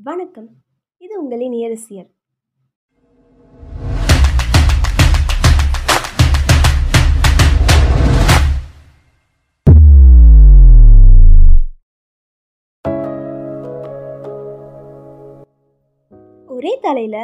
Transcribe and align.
வணக்கம். 0.00 0.48
இது 1.00 1.14
உங்களின் 1.22 1.52
இயரசியர் 1.52 2.10
ஒரே 16.48 16.72
தலையில 16.82 17.16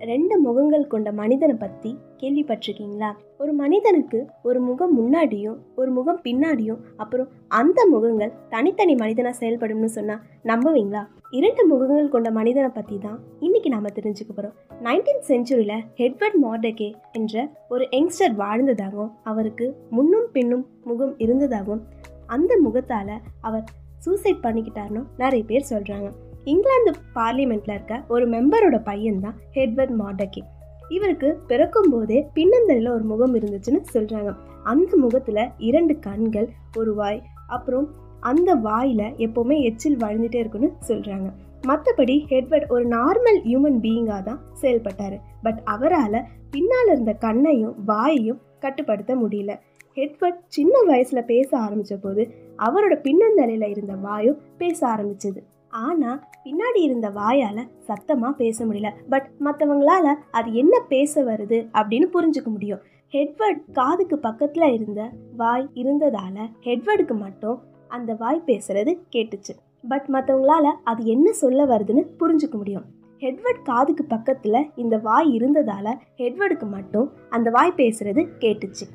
ரெண்டு 0.00 0.38
முகங்கள் 0.38 0.86
கொண்ட 0.86 1.12
மனிதனை 1.12 1.54
பத்தி 1.54 1.98
கேள்விப்பட்டிருக்கீங்களா? 2.22 3.12
ஒரு 3.38 3.52
மனிதனுக்கு 3.52 4.26
ஒரு 4.42 4.60
முகம் 4.60 4.92
முன்னாடியும் 4.98 5.56
ஒரு 5.74 5.90
முகம் 5.90 6.20
பின்னாடியும் 6.24 6.80
அப்புறம் 6.96 7.28
அந்த 7.48 7.86
முகங்கள் 7.86 8.32
தனித்தனி 8.48 8.94
மனிதனா 8.94 9.32
செயல்படும்னு 9.40 9.84
சொன்னா 9.84 10.22
நம்புவீங்களா? 10.44 11.06
இரண்டு 11.30 11.66
முகங்கள் 11.66 12.08
கொண்ட 12.08 12.30
மனிதனை 12.30 12.68
பற்றி 12.68 12.98
தான் 12.98 13.20
இன்னைக்கு 13.40 13.68
நாம 13.68 13.88
தெரிஞ்சுக்க 13.88 14.28
போகிறோம் 14.28 14.54
நைன்டீன் 14.82 15.24
செஞ்சுரியில் 15.28 15.84
ஹெட்வர்ட் 15.96 16.38
மார்டகே 16.42 16.94
என்ற 17.12 17.48
ஒரு 17.68 17.88
யங்ஸ்டர் 17.90 18.36
வாழ்ந்ததாகவும் 18.36 19.12
அவருக்கு 19.22 19.76
முன்னும் 19.90 20.28
பின்னும் 20.32 20.66
முகம் 20.84 21.18
இருந்ததாகவும் 21.18 21.82
அந்த 22.26 22.58
முகத்தால் 22.62 23.20
அவர் 23.40 23.64
சூசைட் 23.98 24.42
பண்ணிக்கிட்டாருன்னு 24.42 25.02
நிறைய 25.16 25.44
பேர் 25.44 25.70
சொல்கிறாங்க 25.70 26.25
இங்கிலாந்து 26.46 26.92
பார்லிமெண்ட்டில் 27.14 27.74
இருக்க 27.74 27.94
ஒரு 28.08 28.24
மெம்பரோட 28.28 28.76
பையன்தான் 28.84 29.38
ஹெட்வர்ட் 29.54 29.94
மாடக்கி 30.00 30.42
இவருக்கு 30.88 31.28
பிறக்கும் 31.46 31.90
போதே 31.90 32.18
பின்னந்தலில் 32.34 32.90
ஒரு 32.92 33.04
முகம் 33.04 33.34
இருந்துச்சுன்னு 33.34 33.80
சொல்கிறாங்க 33.94 34.32
அந்த 34.62 34.92
முகத்தில் 34.96 35.42
இரண்டு 35.58 35.94
கண்கள் 35.98 36.48
ஒரு 36.76 36.94
வாய் 36.94 37.20
அப்புறம் 37.46 37.88
அந்த 38.20 38.50
வாயில் 38.54 39.08
எப்போவுமே 39.24 39.56
எச்சில் 39.62 39.96
வழிஞ்சிட்டே 39.96 40.34
இருக்குன்னு 40.34 40.70
சொல்கிறாங்க 40.88 41.28
மற்றபடி 41.66 42.14
ஹெட்வர்ட் 42.30 42.66
ஒரு 42.68 42.84
நார்மல் 42.88 43.38
ஹியூமன் 43.44 43.78
பீயிங்காக 43.80 44.22
தான் 44.22 44.40
செயல்பட்டார். 44.52 45.16
பட் 45.42 45.60
அவரால் 45.64 46.26
பின்னால் 46.50 46.90
இருந்த 46.92 47.12
கண்ணையும் 47.12 47.74
வாயையும் 47.86 48.40
கட்டுப்படுத்த 48.58 49.12
முடியல. 49.16 49.52
ஹெட்வர்ட் 49.96 50.40
சின்ன 50.46 50.74
வயசில் 50.82 51.28
பேச 51.32 51.50
ஆரம்பித்த 51.58 51.96
போது 51.96 52.22
அவரோட 52.58 52.94
பின்னந்தலையில் 53.06 53.68
இருந்த 53.68 53.94
வாயும் 54.06 54.40
பேச 54.58 54.78
ஆரம்பிச்சது. 54.94 55.40
ஆனால் 55.76 56.20
பின்னாடி 56.44 56.80
இருந்த 56.80 57.10
வாயால் 57.10 57.62
சத்தமாக 57.78 58.32
பேச 58.36 58.66
முடியல. 58.66 58.90
பட் 59.08 59.28
மற்றவங்களால 59.44 60.14
அது 60.30 60.52
என்ன 60.52 60.80
பேச 60.88 61.22
வருது 61.24 61.58
அப்படின்னு 61.72 62.08
புரிஞ்சுக்க 62.12 62.44
முடியும். 62.44 62.82
ஹெட்வர்ட் 63.12 63.62
காதுக்கு 63.72 64.18
பக்கத்தில் 64.18 64.72
இருந்த 64.72 65.10
வாய் 65.36 65.68
இருந்ததால் 65.74 66.48
ஹெட்வர்டுக்கு 66.60 67.16
மட்டும் 67.18 67.58
அந்த 67.88 68.14
வாய் 68.14 68.42
பேசுறது 68.46 68.92
கேட்டுச்சு. 69.16 69.54
பட் 69.88 70.06
மற்றவங்களால 70.12 70.72
அது 70.84 71.04
என்ன 71.04 71.32
சொல்ல 71.32 71.64
வருதுன்னு 71.64 72.04
புரிஞ்சுக்க 72.20 72.56
முடியும். 72.56 72.86
ஹெட்வர்ட் 73.20 73.62
காதுக்கு 73.64 74.04
பக்கத்தில் 74.04 74.70
இந்த 74.76 74.98
வாய் 74.98 75.30
இருந்ததால் 75.32 75.92
ஹெட்வர்டுக்கு 76.16 76.66
மட்டும் 76.68 77.12
அந்த 77.28 77.50
வாய் 77.50 77.76
பேசுறது 77.76 78.22
கேட்டுச்சு. 78.40 78.86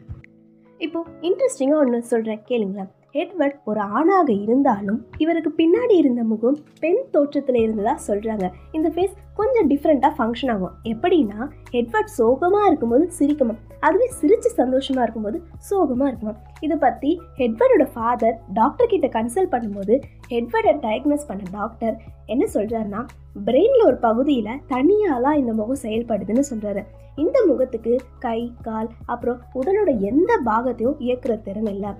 இப்போது 0.77 1.09
இன்ட்ரெஸ்டிங்காக 1.21 1.83
ஒன்று 1.83 2.01
சொல்கிறேன் 2.01 2.43
கேளுங்களேன். 2.47 2.91
ஹெட்வர்ட் 3.15 3.57
ஒரு 3.63 3.81
ஆணாக 3.97 4.29
இருந்தாலும் 4.43 4.99
இவருக்கு 5.17 5.49
பின்னாடி 5.57 5.95
இருந்த 5.95 6.23
முகம் 6.23 6.57
பெண் 6.79 7.01
தோற்றத்தில் 7.11 7.59
இருந்ததா 7.61 7.93
சொல்கிறாங்க 8.07 8.45
இந்த 8.71 8.89
ஃபேஸ் 8.89 9.15
கொஞ்சம் 9.35 9.67
டிஃப்ரெண்ட்டாக 9.71 10.13
ஃபங்க்ஷன் 10.17 10.51
ஆகும். 10.53 10.73
எப்படின்னா 10.83 11.39
ஹெட்வர்ட் 11.71 12.11
சோகமாக 12.17 12.67
இருக்கும்போது 12.67 13.05
சிரிக்குமா 13.19 13.55
அதுவே 13.79 14.07
சிரித்து 14.19 14.49
சந்தோஷமாக 14.49 15.03
இருக்கும்போது 15.03 15.37
சோகமாக 15.69 16.09
இருக்குமா 16.09 16.33
இதை 16.59 16.77
பற்றி 16.77 17.11
ஹெட்வர்டோட 17.37 17.87
ஃபாதர் 17.93 18.37
டாக்டர் 18.53 18.91
கிட்ட 18.93 19.07
கன்சல்ட் 19.17 19.53
பண்ணும்போது 19.55 19.95
ஹெட்வர்டை 20.29 20.73
டயக்னோஸ் 20.85 21.27
பண்ண 21.27 21.43
டாக்டர் 21.51 21.95
என்ன 22.25 22.45
சொல்கிறாருன்னா 22.53 23.01
பிரெயினில் 23.43 23.87
ஒரு 23.89 23.97
பகுதியில் 23.97 24.59
தனியாலாம் 24.73 25.39
இந்த 25.41 25.53
முகம் 25.53 25.83
செயல்படுதுன்னு 25.83 26.45
சொல்கிறாரு 26.51 26.83
இந்த 27.15 27.37
முகத்துக்கு 27.47 27.93
கை 28.19 28.39
கால் 28.61 28.89
அப்புறம் 29.05 29.41
உடலோட 29.53 29.89
எந்த 30.11 30.31
பாகத்தையும் 30.45 30.99
இயக்குற 30.99 31.33
திறன் 31.41 31.71
இல்லை. 31.73 31.91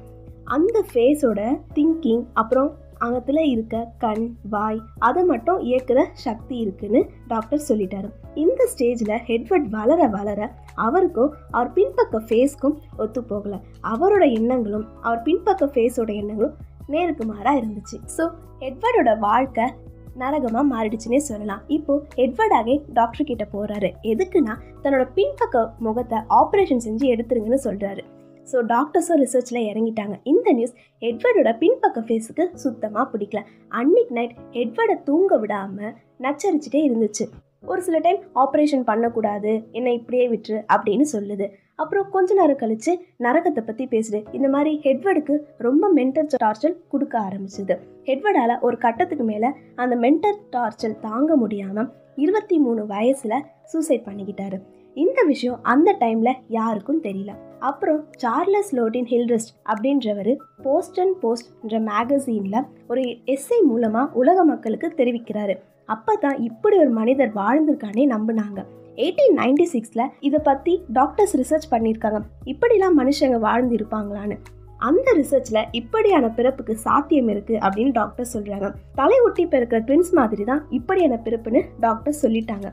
அந்த 0.56 0.78
ஃபேஸோட 0.89 1.41
திங்கிங் 1.75 2.23
அப்புறம் 2.41 2.72
அங்கத்தில் 3.06 3.41
இருக்க 3.51 3.75
கண் 4.03 4.25
வாய் 4.53 4.79
அதை 5.07 5.22
மட்டும் 5.29 5.59
இயக்குற 5.67 6.00
சக்தி 6.23 6.56
இருக்குன்னு 6.63 7.00
டாக்டர் 7.31 7.63
சொல்லிட்டாரு. 7.69 8.09
இந்த 8.44 8.67
ஸ்டேஜில் 8.72 9.13
ஹெட்வர்ட் 9.29 9.69
வளர 9.78 10.07
வளர 10.17 10.50
அவருக்கும் 10.85 11.31
அவர் 11.56 11.72
பின்பக்க 11.78 12.22
ஃபேஸ்க்கும் 12.28 12.75
ஒத்து 13.03 13.22
போகலை. 13.31 13.59
அவரோட 13.94 14.23
எண்ணங்களும் 14.40 14.85
அவர் 15.07 15.23
பின்பக்க 15.28 15.72
ஃபேஸோட 15.73 16.11
எண்ணங்களும் 16.22 16.57
நேருக்கு 16.94 17.25
மாறாக 17.34 17.59
இருந்துச்சு. 17.61 17.97
ஸோ 18.17 18.25
ஹெட்வர்டோட 18.63 19.11
வாழ்க்கை 19.28 19.67
நரகமாக 20.22 20.66
மாறிடுச்சுன்னே 20.73 21.22
சொல்லலாம். 21.28 21.61
இப்போது 21.75 22.06
ஹெட்வர்டாகவே 22.22 22.78
டாக்டர் 22.97 23.29
கிட்ட 23.29 23.45
போகிறாரு 23.53 23.91
எதுக்குன்னா 24.13 24.56
தன்னோட 24.84 25.06
பின்பக்க 25.19 25.67
முகத்தை 25.88 26.19
ஆப்ரேஷன் 26.41 26.85
செஞ்சு 26.88 27.06
எடுத்துருங்கன்னு 27.16 27.66
சொல்கிறாரு 27.67 28.03
ஸோ 28.50 28.57
டாக்டர்ஸும் 28.74 29.22
ரிசர்ச்சில் 29.24 29.68
இறங்கிட்டாங்க. 29.69 30.16
இந்த 30.24 30.47
நியூஸ் 30.57 30.75
எட்வர்டோட 31.02 31.52
பின்பக்க 31.62 32.00
ஃபேஸுக்கு 32.07 32.46
சுத்தமாக 32.63 33.06
பிடிக்கல. 33.13 33.41
அன்னைக்கு 33.79 34.16
நைட் 34.18 34.35
எட்வர்டை 34.63 34.97
தூங்க 35.03 35.38
விடாமல் 35.38 35.96
நச்சரிச்சுட்டே 36.25 36.81
இருந்துச்சு. 36.90 37.25
ஒரு 37.72 37.81
சில 37.88 37.97
டைம் 38.00 38.22
ஆப்ரேஷன் 38.44 38.88
பண்ணக்கூடாது 38.90 39.52
என்னை 39.72 39.91
இப்படியே 39.97 40.25
விட்டுரு 40.31 40.59
அப்படின்னு 40.75 41.06
சொல்லுது. 41.16 41.46
அப்புறம் 41.75 42.07
கொஞ்ச 42.16 42.34
நேரம் 42.34 42.59
கழித்து 42.62 42.91
நரகத்தை 43.25 43.62
பற்றி 43.63 43.85
பேசுது. 43.94 44.19
இந்த 44.38 44.47
மாதிரி 44.50 44.72
ஹெட்வர்டுக்கு 44.85 45.35
ரொம்ப 45.68 45.85
மென்டல் 46.00 46.29
டார்ச்சல் 46.44 46.78
கொடுக்க 46.94 47.16
ஆரம்பிச்சுது. 47.28 47.75
ஹெட்வர்டால் 48.09 48.56
ஒரு 48.59 48.78
கட்டத்துக்கு 48.78 49.25
மேலே 49.31 49.50
அந்த 49.75 49.96
மென்டல் 50.06 50.40
டார்ச்சர் 50.56 51.00
தாங்க 51.08 51.35
முடியாமல் 51.35 51.90
இருபத்தி 52.16 52.58
மூணு 52.59 52.81
வயசில் 52.85 53.46
சூசைட் 53.72 54.08
பண்ணிக்கிட்டாரு. 54.08 54.59
இந்த 54.96 55.19
விஷயம் 55.23 55.62
அந்த 55.73 55.90
டைமில் 56.03 56.40
யாருக்கும் 56.59 57.03
தெரியல. 57.03 57.34
அப்புறம் 57.69 57.99
சார்லஸ் 58.22 58.72
லோடின் 58.77 59.09
ஹில்ரெஸ்ட் 59.11 59.51
அப்படின்றவர் 59.72 60.31
போஸ்ட் 60.66 60.99
அண்ட் 61.03 61.16
போஸ்ட்ன்ற 61.23 61.79
மேகசீனில் 61.89 62.59
ஒரு 62.91 63.03
எஸ்ஐ 63.35 63.59
மூலமாக 63.72 64.17
உலக 64.22 64.44
மக்களுக்கு 64.51 64.88
தெரிவிக்கிறாரு. 64.99 65.55
அப்போ 65.89 66.13
தான் 66.25 66.38
இப்படி 66.49 66.75
ஒரு 66.83 66.91
மனிதர் 66.99 67.31
வாழ்ந்திருக்கானே 67.41 68.05
நம்பினாங்க. 68.16 68.59
எயிட்டீன் 69.03 69.38
நைன்டி 69.41 69.67
சிக்ஸில் 69.73 70.09
இதை 70.27 70.39
பற்றி 70.49 70.73
டாக்டர்ஸ் 70.97 71.35
ரிசர்ச் 71.41 71.72
பண்ணியிருக்காங்க. 71.73 72.19
இப்படிலாம் 72.53 72.99
மனுஷங்க 73.01 73.39
வாழ்ந்து 73.47 73.75
இருப்பாங்களான்னு 73.79 74.38
அந்த 74.88 75.09
ரிசர்ச்சில் 75.19 75.67
இப்படியான 75.79 76.25
பிறப்புக்கு 76.38 76.73
சாத்தியம் 76.85 77.29
இருக்குது 77.33 77.59
அப்படின்னு 77.66 77.91
டாக்டர் 77.99 78.31
சொல்கிறாங்க 78.35 78.69
தலை 78.99 79.17
ஒட்டி 79.25 79.43
பிறக்கிற 79.51 79.79
ட்வின்ஸ் 79.89 80.13
மாதிரி 80.19 80.43
தான் 80.51 80.63
இப்படியான 80.78 81.19
பிறப்புன்னு 81.25 81.61
டாக்டர் 81.85 82.22
சொல்லிட்டாங்க. 82.23 82.69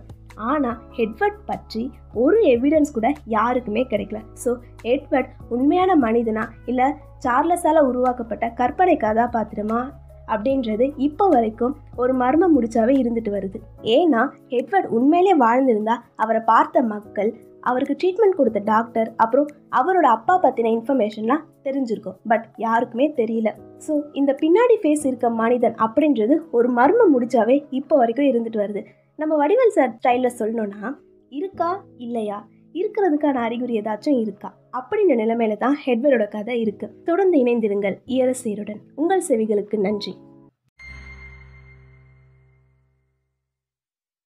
ஆனால் 0.51 0.79
ஹெட்வர்ட் 0.97 1.41
பற்றி 1.45 1.83
ஒரு 2.15 2.39
எவிடன்ஸ் 2.55 2.93
கூட 2.93 3.09
யாருக்குமே 3.25 3.83
கிடைக்கல. 3.91 4.21
ஸோ 4.45 4.51
ஹெட்வர்ட் 4.83 5.31
உண்மையான 5.49 5.97
மனிதனா 5.97 6.45
இல்லை 6.67 6.89
சார்லஸால் 7.25 7.89
உருவாக்கப்பட்ட 7.91 8.49
கற்பனை 8.51 8.97
கதாபாத்திரமா 8.97 9.81
அப்படின்றது 10.27 10.93
இப்போ 10.97 11.29
வரைக்கும் 11.29 11.77
ஒரு 11.97 12.15
மர்மம் 12.15 12.55
முடிச்சாவே 12.55 12.95
இருந்துட்டு 13.03 13.31
வருது. 13.37 13.59
ஏன்னா 13.83 14.23
ஹெட்வர்ட் 14.49 14.89
உண்மையிலே 14.97 15.35
வாழ்ந்திருந்தா 15.37 15.97
அவரை 16.17 16.41
பார்த்த 16.41 16.83
மக்கள் 16.83 17.31
அவருக்கு 17.61 17.97
ட்ரீட்மெண்ட் 18.03 18.37
கொடுத்த 18.37 18.59
டாக்டர் 18.59 19.15
அப்புறம் 19.17 19.47
அவரோட 19.77 20.03
அப்பா 20.03 20.41
பற்றின 20.43 20.71
இன்ஃபர்மேஷன்லாம் 20.79 21.45
தெரிஞ்சிருக்கும். 21.65 22.17
பட் 22.29 22.45
யாருக்குமே 22.57 23.13
தெரியல. 23.17 23.53
ஸோ 23.87 24.01
இந்த 24.13 24.37
பின்னாடி 24.43 24.77
ஃபேஸ் 24.83 25.07
இருக்க 25.07 25.31
மனிதன் 25.31 25.75
அப்படின்றது 25.75 26.37
ஒரு 26.51 26.69
மர்மம் 26.69 27.13
முடிச்சாவே 27.15 27.67
இப்போ 27.71 27.97
வரைக்கும் 27.97 28.29
இருந்துட்டு 28.33 28.63
வருது. 28.65 28.83
நம்ம 29.17 29.37
வடிவல் 29.37 29.69
சார் 29.69 29.93
ஸ்டைலில் 29.99 30.37
சொல்லணும்னா 30.39 30.97
இருக்கா 31.29 31.85
இல்லையா? 31.97 32.49
இருக்கிறதுக்கான 32.75 33.35
அறிகுறி 33.35 33.81
ஏதாச்சும் 33.81 34.19
இருக்கா? 34.19 34.55
அப்படின்ற 34.79 35.15
நிலைமையில 35.17 35.57
தான் 35.57 35.77
ஹெட்வரோட 35.85 36.29
கதை 36.29 36.61
இருக்கு. 36.61 36.93
தொடர்ந்து 37.05 37.39
இணைந்திருங்கள். 37.39 37.97
இயரசீருடன் 38.07 38.81
உங்கள் 38.95 39.27
செவிகளுக்கு 39.29 39.79
நன்றி. 39.79 40.15